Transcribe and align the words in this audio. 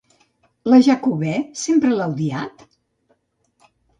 La 0.71 0.79
Jacobè 0.87 1.33
sempre 1.65 1.93
l'ha 1.99 2.09
odiat? 2.15 2.65